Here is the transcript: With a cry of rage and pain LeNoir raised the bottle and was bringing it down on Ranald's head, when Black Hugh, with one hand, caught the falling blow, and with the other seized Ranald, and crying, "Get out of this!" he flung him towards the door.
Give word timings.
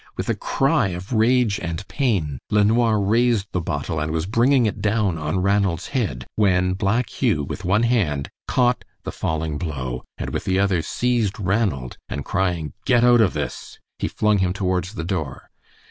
With 0.17 0.29
a 0.29 0.35
cry 0.35 0.87
of 0.87 1.13
rage 1.13 1.59
and 1.59 1.87
pain 1.87 2.39
LeNoir 2.49 2.99
raised 2.99 3.51
the 3.51 3.61
bottle 3.61 3.99
and 3.99 4.09
was 4.11 4.25
bringing 4.25 4.65
it 4.65 4.81
down 4.81 5.19
on 5.19 5.43
Ranald's 5.43 5.89
head, 5.89 6.25
when 6.35 6.73
Black 6.73 7.07
Hugh, 7.21 7.43
with 7.43 7.63
one 7.65 7.83
hand, 7.83 8.27
caught 8.47 8.83
the 9.03 9.11
falling 9.11 9.59
blow, 9.59 10.03
and 10.17 10.31
with 10.31 10.45
the 10.45 10.57
other 10.57 10.81
seized 10.81 11.39
Ranald, 11.39 11.97
and 12.09 12.25
crying, 12.25 12.73
"Get 12.87 13.03
out 13.03 13.21
of 13.21 13.33
this!" 13.33 13.77
he 13.99 14.07
flung 14.07 14.39
him 14.39 14.53
towards 14.53 14.95
the 14.95 15.03
door. 15.05 15.51